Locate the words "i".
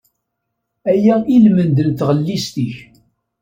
1.35-1.37